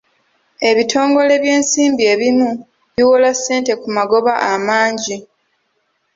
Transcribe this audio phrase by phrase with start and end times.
[0.69, 2.49] Ebitongole by'ensimbi ebimu
[2.95, 5.17] biwola ssente ku magoba amangi.